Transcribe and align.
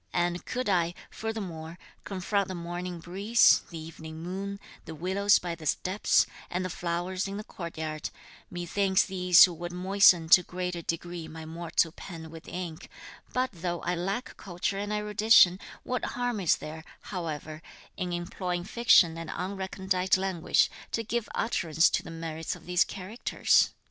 And 0.13 0.43
could 0.47 0.67
I, 0.67 0.95
furthermore, 1.11 1.77
confront 2.05 2.47
the 2.47 2.55
morning 2.55 2.99
breeze, 2.99 3.61
the 3.69 3.77
evening 3.77 4.23
moon, 4.23 4.59
the 4.85 4.95
willows 4.95 5.37
by 5.37 5.53
the 5.53 5.67
steps 5.67 6.25
and 6.49 6.65
the 6.65 6.71
flowers 6.71 7.27
in 7.27 7.37
the 7.37 7.43
courtyard, 7.43 8.09
methinks 8.49 9.03
these 9.03 9.47
would 9.47 9.71
moisten 9.71 10.27
to 10.29 10.41
a 10.41 10.43
greater 10.43 10.81
degree 10.81 11.27
my 11.27 11.45
mortal 11.45 11.91
pen 11.91 12.31
with 12.31 12.47
ink; 12.47 12.89
but 13.31 13.51
though 13.53 13.81
I 13.83 13.93
lack 13.93 14.35
culture 14.37 14.79
and 14.79 14.91
erudition, 14.91 15.59
what 15.83 16.03
harm 16.03 16.39
is 16.39 16.55
there, 16.57 16.83
however, 17.13 17.61
in 17.95 18.11
employing 18.11 18.63
fiction 18.63 19.19
and 19.19 19.29
unrecondite 19.29 20.17
language 20.17 20.71
to 20.93 21.03
give 21.03 21.29
utterance 21.35 21.91
to 21.91 22.01
the 22.01 22.09
merits 22.09 22.55
of 22.55 22.65
these 22.65 22.83
characters? 22.83 23.69